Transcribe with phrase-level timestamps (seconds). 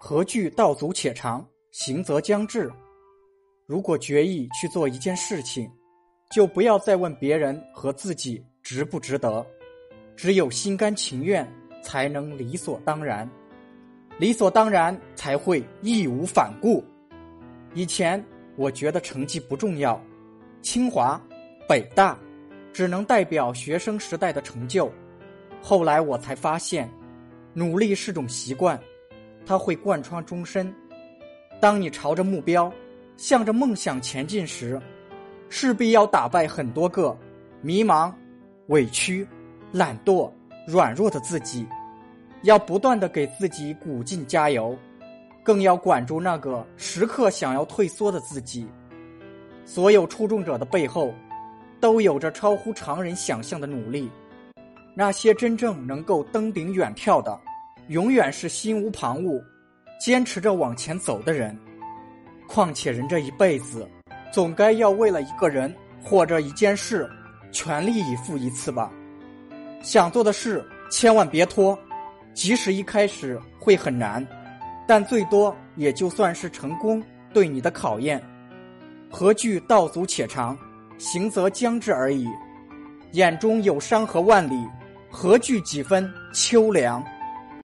[0.00, 2.70] 何惧道阻且长，行则将至。
[3.66, 5.68] 如果决意去做一件事情，
[6.30, 9.44] 就不要再问别人和自己值不值得，
[10.14, 11.46] 只有心甘情愿，
[11.82, 13.28] 才能理所当然，
[14.18, 16.82] 理所当然才会义无反顾。
[17.74, 18.24] 以前
[18.56, 20.00] 我觉得成绩不重要，
[20.62, 21.20] 清华、
[21.68, 22.16] 北大
[22.72, 24.90] 只能代表学生时代的成就。
[25.60, 26.88] 后来我才发现，
[27.52, 28.80] 努力是种习惯，
[29.48, 30.72] 它会贯穿终身。
[31.58, 32.70] 当你朝着目标。
[33.16, 34.80] 向着梦想前进时，
[35.48, 37.18] 势必要打败很多个
[37.60, 38.12] 迷茫、
[38.68, 39.26] 委屈、
[39.72, 40.30] 懒惰、
[40.68, 41.66] 软弱的自己，
[42.42, 44.78] 要不断的给自己鼓劲加油，
[45.42, 48.68] 更要管住那个时刻想要退缩的自己。
[49.64, 51.12] 所有出众者的背后，
[51.80, 54.08] 都有着超乎常人想象的努力。
[54.94, 57.36] 那些真正能够登顶远眺的，
[57.88, 59.42] 永远是心无旁骛、
[59.98, 61.56] 坚持着往前走的人。
[62.46, 63.88] 况且人这一辈子，
[64.30, 67.08] 总该要为了一个人或者一件事，
[67.50, 68.90] 全力以赴一次吧。
[69.82, 71.78] 想做的事千万别拖，
[72.34, 74.26] 即使一开始会很难，
[74.86, 78.22] 但最多也就算是成功对你的考验。
[79.10, 80.58] 何惧道阻且长，
[80.98, 82.28] 行则将至而已。
[83.12, 84.66] 眼中有山河万里，
[85.10, 87.02] 何惧几分秋凉？